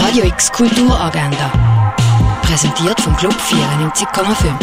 [0.00, 1.96] Radio X Kulturagenda.
[2.42, 4.54] Präsentiert vom Club 94,5.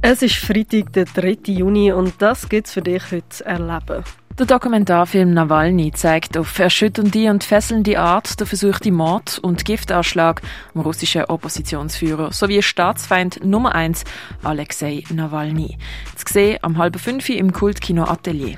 [0.00, 1.38] Es ist Freitag, der 3.
[1.46, 4.04] Juni und das gibt's für dich heute zu erleben.
[4.38, 10.40] Der Dokumentarfilm Nawalny zeigt auf erschütternde und fesselnde Art der versuchte Mord und Giftanschlag
[10.72, 14.04] am russischen Oppositionsführer sowie Staatsfeind Nummer 1
[14.44, 15.78] Alexei Nawalny.
[16.14, 18.56] Zu sehen am halben fünf im Kultkino Atelier.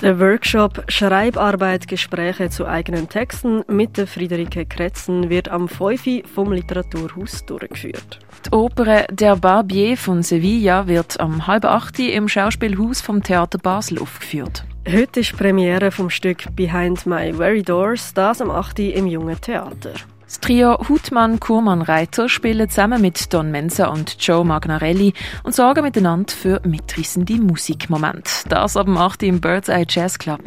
[0.00, 6.22] Der Workshop Schreibarbeit Gespräche zu eigenen Texten mit der Friederike Kretzen wird am 5.
[6.32, 8.20] vom Literaturhaus durchgeführt.
[8.46, 11.98] Die Oper Der Barbier von Sevilla wird am halb 8.
[11.98, 14.64] im Schauspielhaus vom Theater Basel aufgeführt.
[14.90, 18.78] Heute ist die Premiere vom Stück Behind My Very Doors, das am 8.
[18.78, 19.92] im Jungen Theater.
[20.24, 25.84] Das Trio Hutmann, Kurmann, Reiter spielen zusammen mit Don Mensa und Joe Magnarelli und sorgen
[25.84, 28.30] miteinander für mitrissende Musikmomente.
[28.48, 29.24] Das dem 8.
[29.24, 30.40] im Bird's Eye Jazz Club.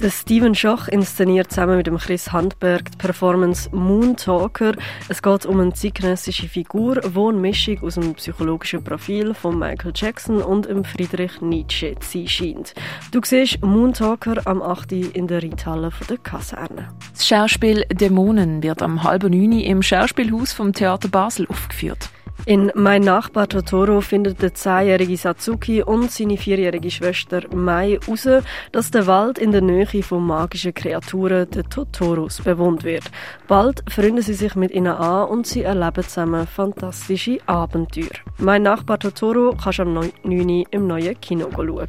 [0.00, 4.72] Der Steven Schoch inszeniert zusammen mit dem Chris Handberg die Performance Moon Talker.
[5.08, 9.92] Es geht um eine zeitgenössische Figur, die eine Mischung aus dem psychologischen Profil von Michael
[9.94, 12.74] Jackson und dem Friedrich Nietzsche zu scheint.
[13.12, 14.90] Du siehst Moon Talker am 8.
[14.92, 16.88] in der Reithalle der Kaserne.
[17.12, 19.60] Das Schauspiel Dämonen wird am halben 9.
[19.60, 22.10] im Schauspielhaus vom Theater Basel aufgeführt.
[22.46, 28.28] In Mein Nachbar Totoro findet der zehnjährige Satsuki und seine vierjährige Schwester Mai heraus,
[28.70, 33.04] dass der Wald in der Nähe von magischen Kreaturen, den Totoros, bewohnt wird.
[33.48, 38.12] Bald freunden sie sich mit ihnen an und sie erleben zusammen fantastische Abenteuer.
[38.36, 40.64] Mein Nachbar Totoro kannst du am 9.
[40.70, 41.88] im neuen Kino schauen.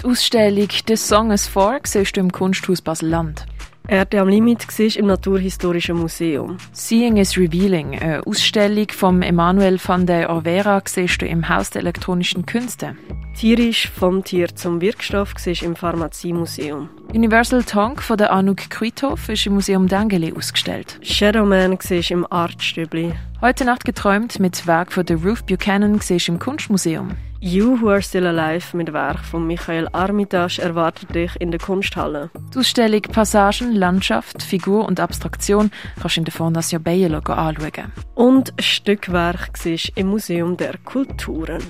[0.00, 3.46] Die Ausstellung «The Song is For» siehst du im Kunsthaus Basel-Land.
[3.92, 6.56] Erde am Limit war im Naturhistorischen Museum.
[6.72, 11.82] Seeing is Revealing, eine Ausstellung von Emanuel van der Orvera, siehst du im Haus der
[11.82, 12.96] elektronischen Künste.
[13.36, 16.88] Tierisch vom Tier zum Wirkstoff siehst im Pharmaziemuseum.
[17.12, 20.98] Universal Tonk von der Anouk Kruithof ist im Museum Dengeli ausgestellt.
[21.02, 23.12] Shadowman siehst im Artstübli.
[23.44, 27.16] Heute Nacht geträumt mit Werk von der Ruth Buchanan siehst im Kunstmuseum.
[27.40, 32.30] You Who Are Still Alive mit Werk von Michael Armitage erwartet dich in der Kunsthalle.
[32.54, 37.90] Die Ausstellung Passagen, Landschaft, Figur und Abstraktion kannst du in der Fondation Bayerlo anschauen.
[38.14, 41.64] Und Stückwerk siehst im Museum der Kulturen.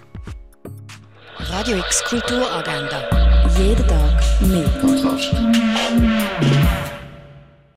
[1.38, 3.48] Radio X Kulturagenda.
[3.56, 4.69] Jeden Tag mehr.
[4.78, 5.34] Kontrast.